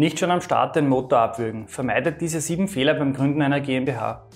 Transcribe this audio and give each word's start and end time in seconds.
Nicht 0.00 0.18
schon 0.18 0.30
am 0.30 0.40
Start 0.40 0.76
den 0.76 0.88
Motor 0.88 1.18
abwürgen. 1.18 1.68
Vermeidet 1.68 2.22
diese 2.22 2.40
sieben 2.40 2.68
Fehler 2.68 2.94
beim 2.94 3.12
Gründen 3.12 3.42
einer 3.42 3.60
GmbH. 3.60 4.26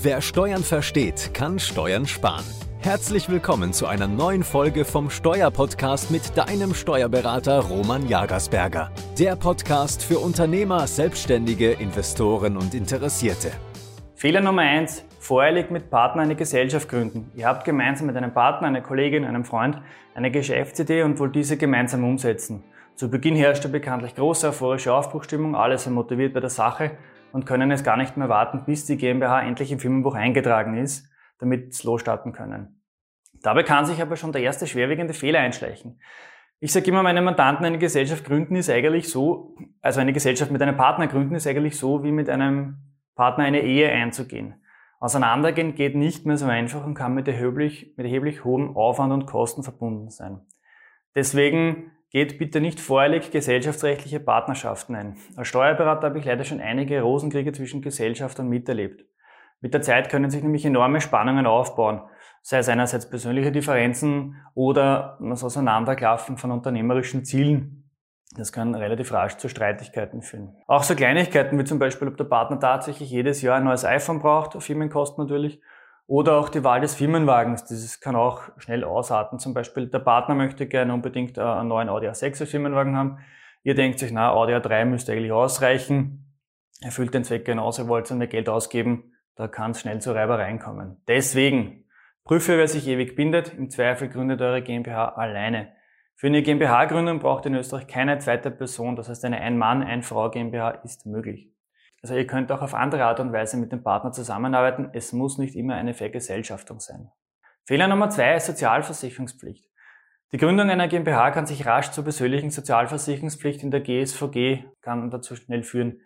Wer 0.00 0.22
Steuern 0.22 0.62
versteht, 0.62 1.34
kann 1.34 1.58
Steuern 1.58 2.06
sparen. 2.06 2.46
Herzlich 2.78 3.28
willkommen 3.28 3.74
zu 3.74 3.86
einer 3.86 4.08
neuen 4.08 4.42
Folge 4.42 4.86
vom 4.86 5.10
Steuerpodcast 5.10 6.10
mit 6.10 6.34
deinem 6.38 6.72
Steuerberater 6.72 7.58
Roman 7.58 8.08
Jagersberger. 8.08 8.90
Der 9.18 9.36
Podcast 9.36 10.02
für 10.02 10.20
Unternehmer, 10.20 10.86
Selbstständige, 10.86 11.72
Investoren 11.72 12.56
und 12.56 12.72
Interessierte. 12.72 13.50
Fehler 14.14 14.40
Nummer 14.40 14.62
eins: 14.62 15.04
Voreilig 15.18 15.70
mit 15.70 15.90
Partner 15.90 16.22
eine 16.22 16.34
Gesellschaft 16.34 16.88
gründen. 16.88 17.30
Ihr 17.36 17.46
habt 17.46 17.66
gemeinsam 17.66 18.06
mit 18.06 18.16
einem 18.16 18.32
Partner, 18.32 18.68
einer 18.68 18.80
Kollegin, 18.80 19.26
einem 19.26 19.44
Freund 19.44 19.82
eine 20.14 20.30
Geschäftsidee 20.30 21.02
und 21.02 21.18
wollt 21.18 21.34
diese 21.36 21.58
gemeinsam 21.58 22.04
umsetzen. 22.04 22.64
Zu 22.98 23.08
Beginn 23.08 23.36
herrschte 23.36 23.68
bekanntlich 23.68 24.16
große 24.16 24.48
euphorische 24.48 24.92
Aufbruchstimmung, 24.92 25.54
alle 25.54 25.78
sind 25.78 25.94
motiviert 25.94 26.34
bei 26.34 26.40
der 26.40 26.50
Sache 26.50 26.98
und 27.30 27.46
können 27.46 27.70
es 27.70 27.84
gar 27.84 27.96
nicht 27.96 28.16
mehr 28.16 28.28
warten, 28.28 28.64
bis 28.64 28.86
die 28.86 28.96
GmbH 28.96 29.40
endlich 29.42 29.70
im 29.70 29.78
Firmenbuch 29.78 30.16
eingetragen 30.16 30.76
ist, 30.76 31.08
damit 31.38 31.74
es 31.74 31.84
losstarten 31.84 32.32
können. 32.32 32.82
Dabei 33.34 33.62
kann 33.62 33.86
sich 33.86 34.02
aber 34.02 34.16
schon 34.16 34.32
der 34.32 34.42
erste 34.42 34.66
schwerwiegende 34.66 35.14
Fehler 35.14 35.38
einschleichen. 35.38 36.00
Ich 36.58 36.72
sage 36.72 36.88
immer 36.90 37.04
meinen 37.04 37.22
Mandanten, 37.22 37.64
eine 37.64 37.78
Gesellschaft 37.78 38.24
gründen 38.24 38.56
ist 38.56 38.68
eigentlich 38.68 39.08
so, 39.08 39.54
also 39.80 40.00
eine 40.00 40.12
Gesellschaft 40.12 40.50
mit 40.50 40.60
einem 40.60 40.76
Partner 40.76 41.06
gründen 41.06 41.36
ist 41.36 41.46
eigentlich 41.46 41.78
so, 41.78 42.02
wie 42.02 42.10
mit 42.10 42.28
einem 42.28 42.78
Partner 43.14 43.44
eine 43.44 43.60
Ehe 43.60 43.92
einzugehen. 43.92 44.56
Auseinandergehen 44.98 45.76
geht 45.76 45.94
nicht 45.94 46.26
mehr 46.26 46.36
so 46.36 46.46
einfach 46.46 46.84
und 46.84 46.94
kann 46.94 47.14
mit 47.14 47.28
erheblich, 47.28 47.94
mit 47.96 48.06
erheblich 48.06 48.42
hohem 48.42 48.76
Aufwand 48.76 49.12
und 49.12 49.26
Kosten 49.26 49.62
verbunden 49.62 50.10
sein. 50.10 50.40
Deswegen 51.14 51.92
Geht 52.10 52.38
bitte 52.38 52.62
nicht 52.62 52.80
voreilig 52.80 53.30
gesellschaftsrechtliche 53.30 54.18
Partnerschaften 54.18 54.94
ein. 54.94 55.16
Als 55.36 55.48
Steuerberater 55.48 56.06
habe 56.06 56.18
ich 56.18 56.24
leider 56.24 56.44
schon 56.44 56.60
einige 56.60 57.02
Rosenkriege 57.02 57.52
zwischen 57.52 57.82
Gesellschaft 57.82 58.40
und 58.40 58.48
miterlebt. 58.48 59.04
Mit 59.60 59.74
der 59.74 59.82
Zeit 59.82 60.08
können 60.08 60.30
sich 60.30 60.42
nämlich 60.42 60.64
enorme 60.64 61.02
Spannungen 61.02 61.44
aufbauen, 61.44 62.00
sei 62.40 62.58
es 62.58 62.68
einerseits 62.70 63.10
persönliche 63.10 63.52
Differenzen 63.52 64.36
oder 64.54 65.18
das 65.20 65.44
Auseinanderklaffen 65.44 66.38
von 66.38 66.50
unternehmerischen 66.50 67.26
Zielen. 67.26 67.90
Das 68.36 68.52
kann 68.52 68.74
relativ 68.74 69.12
rasch 69.12 69.36
zu 69.36 69.48
Streitigkeiten 69.48 70.22
führen. 70.22 70.56
Auch 70.66 70.84
so 70.84 70.94
Kleinigkeiten 70.94 71.58
wie 71.58 71.64
zum 71.64 71.78
Beispiel, 71.78 72.08
ob 72.08 72.16
der 72.16 72.24
Partner 72.24 72.58
tatsächlich 72.58 73.10
jedes 73.10 73.42
Jahr 73.42 73.56
ein 73.56 73.64
neues 73.64 73.84
iPhone 73.84 74.20
braucht, 74.20 74.56
auf 74.56 74.64
Firmenkosten 74.64 75.24
natürlich, 75.24 75.60
oder 76.08 76.38
auch 76.38 76.48
die 76.48 76.64
Wahl 76.64 76.80
des 76.80 76.94
Firmenwagens, 76.94 77.66
das 77.66 78.00
kann 78.00 78.16
auch 78.16 78.48
schnell 78.56 78.82
ausarten. 78.82 79.38
Zum 79.38 79.52
Beispiel 79.52 79.88
der 79.88 79.98
Partner 79.98 80.34
möchte 80.34 80.66
gerne 80.66 80.94
unbedingt 80.94 81.36
äh, 81.36 81.42
einen 81.42 81.68
neuen 81.68 81.90
Audi 81.90 82.08
A6 82.08 82.40
als 82.40 82.50
Firmenwagen 82.50 82.96
haben. 82.96 83.18
Ihr 83.62 83.74
denkt 83.74 83.98
sich, 83.98 84.10
na, 84.10 84.30
Audi 84.32 84.54
A3 84.54 84.86
müsste 84.86 85.12
eigentlich 85.12 85.32
ausreichen. 85.32 86.34
Erfüllt 86.80 87.12
den 87.12 87.24
Zweck 87.24 87.44
genauso, 87.44 87.82
ihr 87.82 87.88
wollt 87.88 88.10
mehr 88.10 88.26
Geld 88.26 88.48
ausgeben. 88.48 89.12
Da 89.36 89.48
kann 89.48 89.72
es 89.72 89.80
schnell 89.82 90.00
zu 90.00 90.12
Reibereien 90.12 90.58
kommen. 90.58 91.02
Deswegen, 91.08 91.84
prüfe, 92.24 92.56
wer 92.56 92.68
sich 92.68 92.88
ewig 92.88 93.14
bindet. 93.14 93.52
Im 93.52 93.68
Zweifel 93.68 94.08
gründet 94.08 94.40
eure 94.40 94.62
GmbH 94.62 95.10
alleine. 95.10 95.74
Für 96.14 96.28
eine 96.28 96.42
GmbH-Gründung 96.42 97.18
braucht 97.18 97.44
in 97.44 97.54
Österreich 97.54 97.86
keine 97.86 98.18
zweite 98.18 98.50
Person. 98.50 98.96
Das 98.96 99.10
heißt, 99.10 99.26
eine 99.26 99.42
Ein-Mann, 99.42 99.82
Ein-Frau 99.82 100.30
GmbH 100.30 100.70
ist 100.70 101.04
möglich. 101.04 101.52
Also 102.02 102.14
ihr 102.14 102.26
könnt 102.26 102.52
auch 102.52 102.62
auf 102.62 102.74
andere 102.74 103.04
Art 103.04 103.20
und 103.20 103.32
Weise 103.32 103.56
mit 103.56 103.72
dem 103.72 103.82
Partner 103.82 104.12
zusammenarbeiten. 104.12 104.90
Es 104.92 105.12
muss 105.12 105.38
nicht 105.38 105.56
immer 105.56 105.74
eine 105.74 105.94
Vergesellschaftung 105.94 106.80
sein. 106.80 107.10
Fehler 107.64 107.88
Nummer 107.88 108.08
zwei 108.08 108.36
ist 108.36 108.46
Sozialversicherungspflicht. 108.46 109.68
Die 110.32 110.36
Gründung 110.36 110.70
einer 110.70 110.88
GmbH 110.88 111.30
kann 111.30 111.46
sich 111.46 111.66
rasch 111.66 111.90
zur 111.90 112.04
persönlichen 112.04 112.50
Sozialversicherungspflicht 112.50 113.62
in 113.62 113.70
der 113.70 113.80
GSVG, 113.80 114.64
kann 114.80 115.10
dazu 115.10 115.36
schnell 115.36 115.62
führen. 115.62 116.00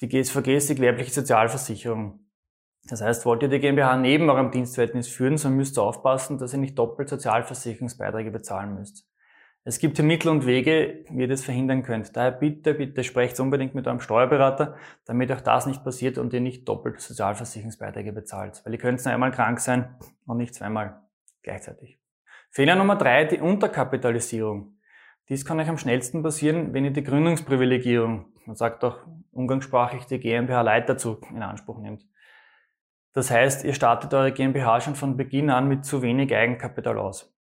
Die 0.00 0.08
GSVG 0.08 0.56
ist 0.56 0.68
die 0.68 0.74
gewerbliche 0.74 1.10
Sozialversicherung. 1.10 2.20
Das 2.88 3.00
heißt, 3.00 3.26
wollt 3.26 3.42
ihr 3.42 3.48
die 3.48 3.60
GmbH 3.60 3.96
neben 3.96 4.28
eurem 4.30 4.50
Dienstverhältnis 4.50 5.08
führen, 5.08 5.36
so 5.36 5.50
müsst 5.50 5.78
ihr 5.78 5.82
aufpassen, 5.82 6.38
dass 6.38 6.52
ihr 6.52 6.58
nicht 6.58 6.78
doppelt 6.78 7.08
Sozialversicherungsbeiträge 7.08 8.30
bezahlen 8.30 8.74
müsst. 8.74 9.07
Es 9.64 9.78
gibt 9.78 9.96
hier 9.96 10.04
Mittel 10.04 10.30
und 10.30 10.46
Wege, 10.46 11.04
wie 11.10 11.20
ihr 11.20 11.28
das 11.28 11.44
verhindern 11.44 11.82
könnt. 11.82 12.16
Daher 12.16 12.30
bitte, 12.30 12.74
bitte 12.74 13.04
sprecht 13.04 13.38
unbedingt 13.38 13.74
mit 13.74 13.86
eurem 13.86 14.00
Steuerberater, 14.00 14.76
damit 15.04 15.30
auch 15.30 15.40
das 15.40 15.66
nicht 15.66 15.84
passiert 15.84 16.16
und 16.16 16.32
ihr 16.32 16.40
nicht 16.40 16.66
doppelt 16.68 17.00
Sozialversicherungsbeiträge 17.00 18.12
bezahlt. 18.12 18.62
Weil 18.64 18.72
ihr 18.72 18.78
könnt 18.78 19.04
nur 19.04 19.12
einmal 19.12 19.30
krank 19.30 19.60
sein 19.60 19.96
und 20.26 20.38
nicht 20.38 20.54
zweimal 20.54 21.02
gleichzeitig. 21.42 21.98
Fehler 22.50 22.76
Nummer 22.76 22.96
drei, 22.96 23.24
die 23.24 23.40
Unterkapitalisierung. 23.40 24.78
Dies 25.28 25.44
kann 25.44 25.60
euch 25.60 25.68
am 25.68 25.76
schnellsten 25.76 26.22
passieren, 26.22 26.72
wenn 26.72 26.86
ihr 26.86 26.90
die 26.90 27.02
Gründungsprivilegierung, 27.02 28.32
man 28.46 28.56
sagt 28.56 28.82
auch 28.84 29.00
umgangssprachlich 29.32 30.06
die 30.06 30.18
GmbH 30.18 30.62
Light 30.62 30.88
dazu, 30.88 31.20
in 31.30 31.42
Anspruch 31.42 31.78
nehmt. 31.78 32.06
Das 33.12 33.30
heißt, 33.30 33.64
ihr 33.64 33.74
startet 33.74 34.14
eure 34.14 34.32
GmbH 34.32 34.80
schon 34.80 34.94
von 34.94 35.18
Beginn 35.18 35.50
an 35.50 35.68
mit 35.68 35.84
zu 35.84 36.00
wenig 36.00 36.34
Eigenkapital 36.34 36.98
aus. 36.98 37.34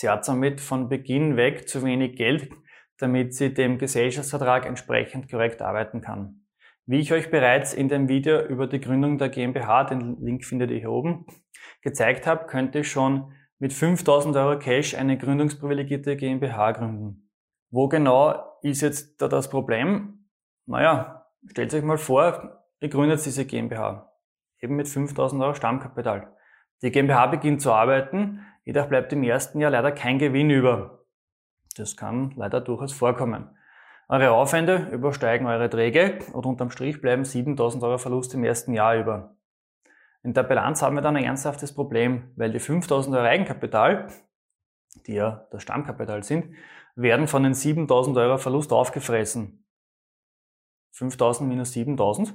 Sie 0.00 0.08
hat 0.08 0.24
somit 0.24 0.60
von 0.60 0.88
Beginn 0.88 1.36
weg 1.36 1.68
zu 1.68 1.82
wenig 1.82 2.14
Geld, 2.14 2.48
damit 2.98 3.34
sie 3.34 3.52
dem 3.52 3.78
Gesellschaftsvertrag 3.78 4.64
entsprechend 4.64 5.28
korrekt 5.28 5.60
arbeiten 5.60 6.02
kann. 6.02 6.46
Wie 6.86 7.00
ich 7.00 7.12
euch 7.12 7.32
bereits 7.32 7.74
in 7.74 7.88
dem 7.88 8.08
Video 8.08 8.40
über 8.46 8.68
die 8.68 8.78
Gründung 8.78 9.18
der 9.18 9.28
GmbH, 9.28 9.82
den 9.82 10.16
Link 10.20 10.44
findet 10.44 10.70
ihr 10.70 10.78
hier 10.78 10.92
oben, 10.92 11.26
gezeigt 11.82 12.28
habe, 12.28 12.46
könnt 12.46 12.76
ihr 12.76 12.84
schon 12.84 13.32
mit 13.58 13.72
5000 13.72 14.36
Euro 14.36 14.60
Cash 14.60 14.94
eine 14.94 15.18
gründungsprivilegierte 15.18 16.14
GmbH 16.14 16.70
gründen. 16.70 17.28
Wo 17.72 17.88
genau 17.88 18.56
ist 18.62 18.82
jetzt 18.82 19.20
da 19.20 19.26
das 19.26 19.50
Problem? 19.50 20.28
Naja, 20.66 21.26
stellt 21.50 21.74
euch 21.74 21.82
mal 21.82 21.98
vor, 21.98 22.62
ihr 22.78 22.88
gründet 22.88 23.26
diese 23.26 23.44
GmbH. 23.44 24.12
Eben 24.60 24.76
mit 24.76 24.86
5000 24.86 25.42
Euro 25.42 25.54
Stammkapital. 25.54 26.36
Die 26.82 26.92
GmbH 26.92 27.26
beginnt 27.26 27.60
zu 27.60 27.72
arbeiten, 27.72 28.44
Jedoch 28.68 28.84
bleibt 28.84 29.10
im 29.14 29.22
ersten 29.22 29.60
Jahr 29.60 29.70
leider 29.70 29.92
kein 29.92 30.18
Gewinn 30.18 30.50
über. 30.50 31.06
Das 31.74 31.96
kann 31.96 32.34
leider 32.36 32.60
durchaus 32.60 32.92
vorkommen. 32.92 33.48
Eure 34.10 34.32
Aufwände 34.32 34.90
übersteigen 34.92 35.46
eure 35.46 35.62
Erträge 35.62 36.18
und 36.34 36.44
unterm 36.44 36.70
Strich 36.70 37.00
bleiben 37.00 37.24
7000 37.24 37.82
Euro 37.82 37.96
Verlust 37.96 38.34
im 38.34 38.44
ersten 38.44 38.74
Jahr 38.74 38.94
über. 38.94 39.34
In 40.22 40.34
der 40.34 40.42
Bilanz 40.42 40.82
haben 40.82 40.96
wir 40.96 41.00
dann 41.00 41.16
ein 41.16 41.24
ernsthaftes 41.24 41.74
Problem, 41.74 42.30
weil 42.36 42.52
die 42.52 42.58
5000 42.58 43.16
Euro 43.16 43.24
Eigenkapital, 43.24 44.08
die 45.06 45.14
ja 45.14 45.48
das 45.50 45.62
Stammkapital 45.62 46.22
sind, 46.22 46.54
werden 46.94 47.26
von 47.26 47.44
den 47.44 47.54
7000 47.54 48.18
Euro 48.18 48.36
Verlust 48.36 48.70
aufgefressen. 48.70 49.64
5000 50.90 51.48
minus 51.48 51.72
7000. 51.72 52.34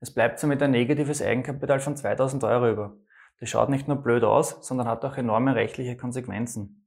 Es 0.00 0.14
bleibt 0.14 0.38
somit 0.38 0.62
ein 0.62 0.70
negatives 0.70 1.20
Eigenkapital 1.20 1.80
von 1.80 1.94
2000 1.94 2.42
Euro 2.44 2.70
über. 2.70 2.96
Das 3.40 3.48
schaut 3.48 3.68
nicht 3.68 3.88
nur 3.88 3.96
blöd 3.96 4.24
aus, 4.24 4.58
sondern 4.66 4.88
hat 4.88 5.04
auch 5.04 5.16
enorme 5.16 5.54
rechtliche 5.54 5.96
Konsequenzen. 5.96 6.86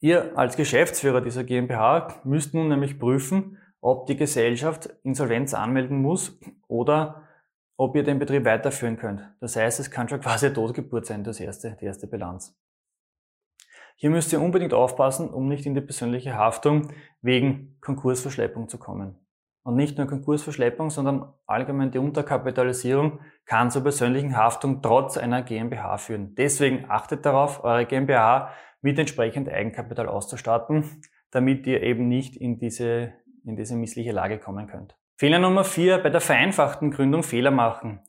Ihr 0.00 0.36
als 0.36 0.56
Geschäftsführer 0.56 1.20
dieser 1.20 1.44
GmbH 1.44 2.20
müsst 2.24 2.54
nun 2.54 2.68
nämlich 2.68 2.98
prüfen, 2.98 3.58
ob 3.80 4.06
die 4.06 4.16
Gesellschaft 4.16 4.90
Insolvenz 5.02 5.54
anmelden 5.54 6.02
muss 6.02 6.40
oder 6.66 7.28
ob 7.76 7.96
ihr 7.96 8.02
den 8.02 8.18
Betrieb 8.18 8.44
weiterführen 8.44 8.96
könnt. 8.96 9.22
Das 9.40 9.56
heißt, 9.56 9.80
es 9.80 9.90
kann 9.90 10.08
schon 10.08 10.20
quasi 10.20 10.52
Totgeburt 10.52 11.06
sein, 11.06 11.24
das 11.24 11.40
erste, 11.40 11.76
die 11.80 11.84
erste 11.84 12.06
Bilanz. 12.06 12.56
Hier 13.96 14.10
müsst 14.10 14.32
ihr 14.32 14.40
unbedingt 14.40 14.74
aufpassen, 14.74 15.30
um 15.30 15.48
nicht 15.48 15.66
in 15.66 15.74
die 15.74 15.80
persönliche 15.80 16.34
Haftung 16.34 16.92
wegen 17.20 17.76
Konkursverschleppung 17.80 18.68
zu 18.68 18.78
kommen. 18.78 19.21
Und 19.64 19.76
nicht 19.76 19.96
nur 19.96 20.08
Konkursverschleppung, 20.08 20.90
sondern 20.90 21.32
allgemein 21.46 21.92
die 21.92 21.98
Unterkapitalisierung 21.98 23.20
kann 23.46 23.70
zur 23.70 23.82
persönlichen 23.82 24.36
Haftung 24.36 24.82
trotz 24.82 25.16
einer 25.16 25.42
GmbH 25.42 25.98
führen. 25.98 26.34
Deswegen 26.34 26.86
achtet 26.88 27.24
darauf, 27.24 27.62
eure 27.62 27.86
GmbH 27.86 28.50
mit 28.80 28.98
entsprechend 28.98 29.48
Eigenkapital 29.48 30.08
auszustatten, 30.08 31.02
damit 31.30 31.66
ihr 31.68 31.82
eben 31.82 32.08
nicht 32.08 32.36
in 32.36 32.58
diese, 32.58 33.12
in 33.44 33.54
diese 33.54 33.76
missliche 33.76 34.10
Lage 34.10 34.38
kommen 34.38 34.66
könnt. 34.66 34.96
Fehler 35.16 35.38
Nummer 35.38 35.62
vier: 35.62 35.98
bei 35.98 36.10
der 36.10 36.20
vereinfachten 36.20 36.90
Gründung 36.90 37.22
Fehler 37.22 37.52
machen. 37.52 38.00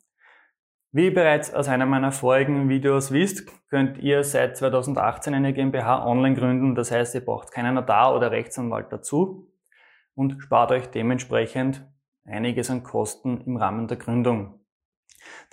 Wie 0.91 1.05
ihr 1.05 1.13
bereits 1.13 1.53
aus 1.53 1.67
einem 1.67 1.89
meiner 1.89 2.11
vorigen 2.11 2.69
Videos 2.69 3.11
wisst, 3.11 3.47
könnt 3.69 3.99
ihr 3.99 4.23
seit 4.23 4.57
2018 4.57 5.33
eine 5.35 5.53
GmbH 5.53 6.05
online 6.05 6.35
gründen. 6.35 6.73
Das 6.75 6.91
heißt, 6.91 7.13
ihr 7.13 7.25
braucht 7.25 7.51
keinen 7.51 7.75
Notar 7.75 8.15
oder 8.15 8.31
Rechtsanwalt 8.31 8.91
dazu 8.91 9.52
und 10.15 10.41
spart 10.41 10.71
euch 10.71 10.87
dementsprechend 10.87 11.85
einiges 12.25 12.69
an 12.69 12.83
Kosten 12.83 13.41
im 13.41 13.57
Rahmen 13.57 13.87
der 13.87 13.97
Gründung. 13.97 14.59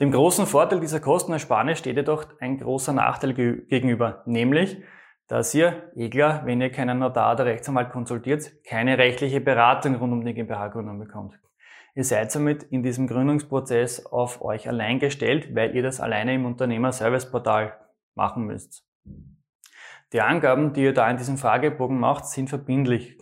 Dem 0.00 0.10
großen 0.10 0.46
Vorteil 0.46 0.80
dieser 0.80 1.00
Kostenersparnis 1.00 1.78
steht 1.78 1.96
jedoch 1.96 2.26
ein 2.40 2.58
großer 2.58 2.92
Nachteil 2.92 3.34
gegenüber, 3.34 4.22
nämlich, 4.26 4.78
dass 5.28 5.54
ihr, 5.54 5.92
Egler, 5.94 6.42
wenn 6.44 6.60
ihr 6.60 6.70
keinen 6.70 6.98
Notar 6.98 7.34
oder 7.34 7.46
Rechtsanwalt 7.46 7.90
konsultiert, 7.90 8.64
keine 8.64 8.98
rechtliche 8.98 9.40
Beratung 9.40 9.94
rund 9.94 10.12
um 10.12 10.24
die 10.24 10.34
GmbH-Gründung 10.34 10.98
bekommt. 10.98 11.38
Ihr 11.94 12.04
seid 12.04 12.32
somit 12.32 12.62
in 12.64 12.82
diesem 12.82 13.06
Gründungsprozess 13.06 14.06
auf 14.06 14.42
euch 14.42 14.68
allein 14.68 14.98
gestellt, 14.98 15.54
weil 15.54 15.74
ihr 15.74 15.82
das 15.82 16.00
alleine 16.00 16.34
im 16.34 16.46
Unternehmer-Service-Portal 16.46 17.78
machen 18.14 18.44
müsst. 18.44 18.84
Die 20.12 20.20
Angaben, 20.20 20.72
die 20.72 20.82
ihr 20.82 20.94
da 20.94 21.08
in 21.08 21.16
diesem 21.16 21.36
Fragebogen 21.36 21.98
macht, 21.98 22.26
sind 22.26 22.48
verbindlich. 22.48 23.18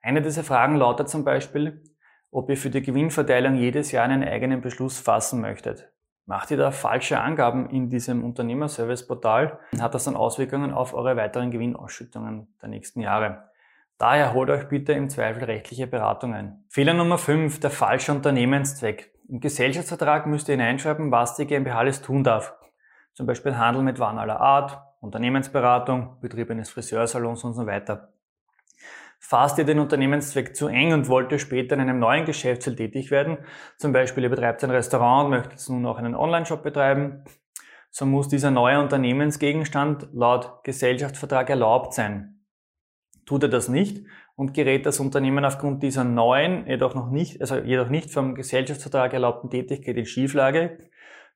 Eine 0.00 0.22
dieser 0.22 0.44
Fragen 0.44 0.76
lautet 0.76 1.08
zum 1.08 1.24
Beispiel, 1.24 1.82
ob 2.30 2.50
ihr 2.50 2.56
für 2.56 2.70
die 2.70 2.82
Gewinnverteilung 2.82 3.56
jedes 3.56 3.92
Jahr 3.92 4.04
einen 4.04 4.22
eigenen 4.22 4.60
Beschluss 4.60 4.98
fassen 4.98 5.40
möchtet. 5.40 5.90
Macht 6.26 6.50
ihr 6.50 6.58
da 6.58 6.70
falsche 6.70 7.18
Angaben 7.20 7.70
in 7.70 7.88
diesem 7.88 8.22
Unternehmerservice-Portal, 8.22 9.58
hat 9.80 9.94
das 9.94 10.04
dann 10.04 10.14
Auswirkungen 10.14 10.72
auf 10.72 10.92
eure 10.92 11.16
weiteren 11.16 11.50
Gewinnausschüttungen 11.50 12.54
der 12.60 12.68
nächsten 12.68 13.00
Jahre. 13.00 13.48
Daher 13.96 14.34
holt 14.34 14.50
euch 14.50 14.68
bitte 14.68 14.92
im 14.92 15.08
Zweifel 15.08 15.44
rechtliche 15.44 15.86
Beratung 15.86 16.34
ein. 16.34 16.64
Fehler 16.68 16.94
Nummer 16.94 17.18
5, 17.18 17.60
der 17.60 17.70
falsche 17.70 18.12
Unternehmenszweck. 18.12 19.10
Im 19.26 19.40
Gesellschaftsvertrag 19.40 20.26
müsst 20.26 20.48
ihr 20.48 20.52
hineinschreiben, 20.52 21.10
was 21.10 21.34
die 21.34 21.46
GmbH 21.46 21.78
alles 21.78 22.02
tun 22.02 22.22
darf. 22.22 22.54
Zum 23.14 23.26
Beispiel 23.26 23.56
Handel 23.56 23.82
mit 23.82 23.98
Waren 23.98 24.18
aller 24.18 24.38
Art, 24.38 24.80
Unternehmensberatung, 25.00 26.20
Betrieb 26.20 26.50
eines 26.50 26.70
Friseursalons 26.70 27.42
und 27.42 27.54
so 27.54 27.66
weiter. 27.66 28.12
Fasst 29.20 29.58
ihr 29.58 29.64
den 29.64 29.80
Unternehmenszweck 29.80 30.54
zu 30.54 30.68
eng 30.68 30.92
und 30.92 31.08
wollt 31.08 31.32
ihr 31.32 31.38
später 31.38 31.74
in 31.74 31.80
einem 31.80 31.98
neuen 31.98 32.24
Geschäftsfeld 32.24 32.76
tätig 32.76 33.10
werden, 33.10 33.38
zum 33.76 33.92
Beispiel 33.92 34.22
ihr 34.22 34.30
betreibt 34.30 34.62
ein 34.62 34.70
Restaurant 34.70 35.26
und 35.26 35.30
möchtet 35.30 35.68
nun 35.68 35.86
auch 35.86 35.98
einen 35.98 36.14
Online-Shop 36.14 36.62
betreiben, 36.62 37.24
so 37.90 38.06
muss 38.06 38.28
dieser 38.28 38.50
neue 38.50 38.80
Unternehmensgegenstand 38.80 40.08
laut 40.12 40.62
Gesellschaftsvertrag 40.64 41.50
erlaubt 41.50 41.94
sein. 41.94 42.44
Tut 43.26 43.42
er 43.42 43.48
das 43.48 43.68
nicht 43.68 44.04
und 44.36 44.54
gerät 44.54 44.86
das 44.86 45.00
Unternehmen 45.00 45.44
aufgrund 45.44 45.82
dieser 45.82 46.04
neuen, 46.04 46.66
jedoch 46.66 46.94
noch 46.94 47.10
nicht, 47.10 47.40
also 47.40 47.56
jedoch 47.56 47.88
nicht 47.88 48.10
vom 48.10 48.34
Gesellschaftsvertrag 48.34 49.12
erlaubten 49.12 49.50
Tätigkeit 49.50 49.96
in 49.96 50.06
Schieflage, 50.06 50.78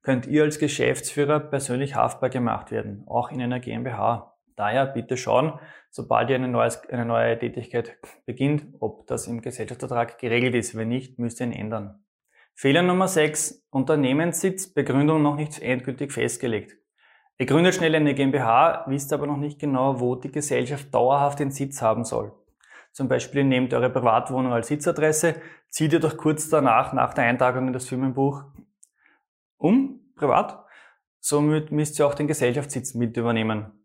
könnt 0.02 0.26
ihr 0.26 0.44
als 0.44 0.58
Geschäftsführer 0.58 1.40
persönlich 1.40 1.94
haftbar 1.94 2.30
gemacht 2.30 2.70
werden, 2.70 3.04
auch 3.06 3.30
in 3.30 3.42
einer 3.42 3.60
GmbH. 3.60 4.31
Daher 4.62 4.86
bitte 4.86 5.16
schauen, 5.16 5.58
sobald 5.90 6.30
ihr 6.30 6.36
eine, 6.36 6.46
neues, 6.46 6.88
eine 6.88 7.04
neue 7.04 7.36
Tätigkeit 7.36 7.96
beginnt, 8.26 8.64
ob 8.78 9.08
das 9.08 9.26
im 9.26 9.42
Gesellschaftsvertrag 9.42 10.20
geregelt 10.20 10.54
ist. 10.54 10.76
Wenn 10.76 10.88
nicht, 10.88 11.18
müsst 11.18 11.40
ihr 11.40 11.46
ihn 11.46 11.52
ändern. 11.52 12.04
Fehler 12.54 12.82
Nummer 12.82 13.08
6. 13.08 13.66
Unternehmenssitz, 13.70 14.72
Begründung 14.72 15.20
noch 15.20 15.34
nicht 15.34 15.60
endgültig 15.60 16.12
festgelegt. 16.12 16.76
Ihr 17.38 17.46
gründet 17.46 17.74
schnell 17.74 17.92
eine 17.96 18.14
GmbH, 18.14 18.84
wisst 18.86 19.12
aber 19.12 19.26
noch 19.26 19.36
nicht 19.36 19.58
genau, 19.58 19.98
wo 19.98 20.14
die 20.14 20.30
Gesellschaft 20.30 20.94
dauerhaft 20.94 21.40
den 21.40 21.50
Sitz 21.50 21.82
haben 21.82 22.04
soll. 22.04 22.30
Zum 22.92 23.08
Beispiel 23.08 23.40
ihr 23.40 23.46
nehmt 23.46 23.74
eure 23.74 23.90
Privatwohnung 23.90 24.52
als 24.52 24.68
Sitzadresse, 24.68 25.34
zieht 25.70 25.92
ihr 25.92 25.98
doch 25.98 26.16
kurz 26.16 26.48
danach, 26.48 26.92
nach 26.92 27.14
der 27.14 27.24
Eintragung 27.24 27.66
in 27.66 27.72
das 27.72 27.88
Firmenbuch, 27.88 28.44
um, 29.56 30.12
privat. 30.14 30.64
Somit 31.18 31.72
müsst 31.72 31.98
ihr 31.98 32.06
auch 32.06 32.14
den 32.14 32.28
Gesellschaftssitz 32.28 32.94
mit 32.94 33.16
übernehmen. 33.16 33.81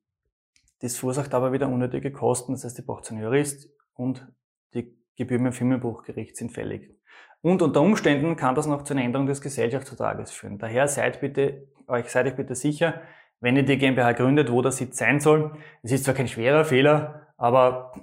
Das 0.80 0.98
verursacht 0.98 1.34
aber 1.34 1.52
wieder 1.52 1.68
unnötige 1.68 2.12
Kosten, 2.12 2.54
das 2.54 2.64
heißt, 2.64 2.78
ihr 2.78 2.86
braucht 2.86 3.10
einen 3.12 3.22
Jurist 3.22 3.70
und 3.94 4.28
die 4.74 4.96
Gebühren 5.16 5.46
im 5.48 5.54
Firmenbuchgericht 5.54 6.38
sind 6.38 6.52
fällig. 6.52 6.96
Und 7.42 7.62
unter 7.62 7.82
Umständen 7.82 8.36
kann 8.36 8.56
das 8.56 8.68
noch 8.68 8.84
zu 8.84 8.94
einer 8.94 9.04
Änderung 9.04 9.28
des 9.28 9.42
Gesellschaftsvertrages 9.42 10.32
führen. 10.32 10.58
Daher 10.58 10.88
seid 10.88 11.22
bitte, 11.22 11.68
euch 11.88 12.10
seid 12.10 12.28
euch 12.28 12.36
bitte 12.36 12.56
sicher, 12.56 13.02
wenn 13.40 13.56
ihr 13.56 13.64
die 13.64 13.78
GmbH 13.78 14.14
gründet, 14.14 14.52
wo 14.52 14.62
der 14.62 14.72
Sitz 14.72 14.98
sein 14.98 15.20
soll. 15.20 15.58
Es 15.84 15.92
ist 15.92 16.06
zwar 16.06 16.14
kein 16.14 16.28
schwerer 16.28 16.66
Fehler, 16.66 17.28
aber 17.38 17.94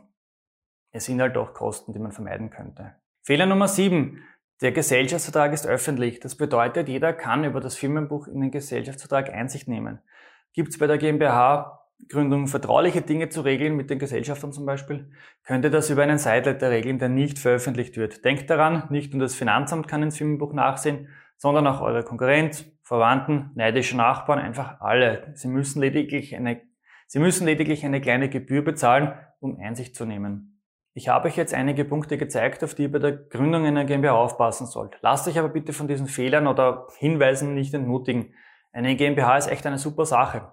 es 0.92 1.06
sind 1.06 1.20
halt 1.20 1.36
doch 1.36 1.54
Kosten, 1.54 1.92
die 1.92 1.98
man 1.98 2.12
vermeiden 2.12 2.50
könnte. 2.50 2.94
Fehler 3.22 3.46
Nummer 3.46 3.68
sieben: 3.68 4.22
Der 4.60 4.72
Gesellschaftsvertrag 4.72 5.52
ist 5.52 5.66
öffentlich. 5.66 6.20
Das 6.20 6.36
bedeutet, 6.36 6.88
jeder 6.88 7.12
kann 7.12 7.44
über 7.44 7.60
das 7.60 7.76
Firmenbuch 7.76 8.28
in 8.28 8.40
den 8.40 8.50
Gesellschaftsvertrag 8.50 9.30
Einsicht 9.30 9.66
nehmen. 9.66 10.00
Gibt 10.52 10.70
es 10.70 10.78
bei 10.78 10.86
der 10.86 10.98
GmbH 10.98 11.83
Gründung 12.08 12.48
vertrauliche 12.48 13.02
Dinge 13.02 13.28
zu 13.28 13.40
regeln, 13.40 13.76
mit 13.76 13.90
den 13.90 13.98
Gesellschaftern 13.98 14.52
zum 14.52 14.66
Beispiel, 14.66 15.10
könnte 15.44 15.70
das 15.70 15.90
über 15.90 16.02
einen 16.02 16.18
Sideletter 16.18 16.70
regeln, 16.70 16.98
der 16.98 17.08
nicht 17.08 17.38
veröffentlicht 17.38 17.96
wird. 17.96 18.24
Denkt 18.24 18.50
daran, 18.50 18.84
nicht 18.90 19.12
nur 19.14 19.22
das 19.22 19.34
Finanzamt 19.34 19.88
kann 19.88 20.02
ins 20.02 20.18
Firmenbuch 20.18 20.52
nachsehen, 20.52 21.08
sondern 21.36 21.66
auch 21.66 21.80
eure 21.80 22.04
Konkurrenz, 22.04 22.66
Verwandten, 22.82 23.50
neidische 23.54 23.96
Nachbarn, 23.96 24.38
einfach 24.38 24.80
alle. 24.80 25.32
Sie 25.34 25.48
müssen 25.48 25.80
lediglich 25.80 26.36
eine, 26.36 26.60
sie 27.06 27.18
müssen 27.18 27.46
lediglich 27.46 27.84
eine 27.84 28.00
kleine 28.00 28.28
Gebühr 28.28 28.62
bezahlen, 28.62 29.12
um 29.40 29.58
Einsicht 29.58 29.96
zu 29.96 30.04
nehmen. 30.04 30.60
Ich 30.96 31.08
habe 31.08 31.28
euch 31.28 31.36
jetzt 31.36 31.54
einige 31.54 31.84
Punkte 31.84 32.18
gezeigt, 32.18 32.62
auf 32.62 32.74
die 32.74 32.82
ihr 32.82 32.92
bei 32.92 33.00
der 33.00 33.12
Gründung 33.12 33.66
einer 33.66 33.84
GmbH 33.84 34.12
aufpassen 34.14 34.66
sollt. 34.66 34.96
Lasst 35.00 35.26
euch 35.26 35.38
aber 35.38 35.48
bitte 35.48 35.72
von 35.72 35.88
diesen 35.88 36.06
Fehlern 36.06 36.46
oder 36.46 36.86
Hinweisen 36.98 37.54
nicht 37.54 37.74
entmutigen. 37.74 38.34
Eine 38.72 38.94
GmbH 38.94 39.38
ist 39.38 39.50
echt 39.50 39.66
eine 39.66 39.78
super 39.78 40.06
Sache. 40.06 40.52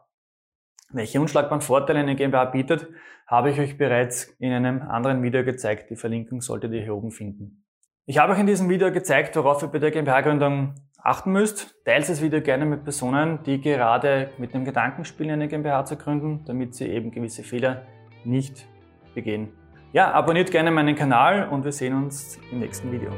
Welche 0.93 1.21
unschlagbaren 1.21 1.61
Vorteile 1.61 1.99
eine 1.99 2.15
GmbH 2.15 2.45
bietet, 2.45 2.87
habe 3.25 3.49
ich 3.49 3.59
euch 3.59 3.77
bereits 3.77 4.25
in 4.39 4.51
einem 4.51 4.81
anderen 4.81 5.23
Video 5.23 5.43
gezeigt. 5.43 5.89
Die 5.89 5.95
Verlinkung 5.95 6.41
solltet 6.41 6.73
ihr 6.73 6.81
hier 6.81 6.95
oben 6.95 7.11
finden. 7.11 7.63
Ich 8.05 8.17
habe 8.17 8.33
euch 8.33 8.39
in 8.39 8.47
diesem 8.47 8.67
Video 8.67 8.91
gezeigt, 8.91 9.35
worauf 9.37 9.61
ihr 9.61 9.69
bei 9.69 9.79
der 9.79 9.91
GmbH-Gründung 9.91 10.75
achten 11.01 11.31
müsst. 11.31 11.75
Teilt 11.85 12.09
das 12.09 12.21
Video 12.21 12.41
gerne 12.41 12.65
mit 12.65 12.83
Personen, 12.83 13.41
die 13.43 13.61
gerade 13.61 14.31
mit 14.37 14.53
dem 14.53 14.65
Gedanken 14.65 15.05
spielen, 15.05 15.31
eine 15.31 15.47
GmbH 15.47 15.85
zu 15.85 15.95
gründen, 15.95 16.43
damit 16.45 16.75
sie 16.75 16.87
eben 16.87 17.11
gewisse 17.11 17.43
Fehler 17.43 17.83
nicht 18.25 18.67
begehen. 19.15 19.53
Ja, 19.93 20.11
abonniert 20.11 20.51
gerne 20.51 20.71
meinen 20.71 20.95
Kanal 20.95 21.47
und 21.49 21.63
wir 21.63 21.71
sehen 21.71 21.95
uns 21.95 22.37
im 22.51 22.59
nächsten 22.59 22.91
Video. 22.91 23.11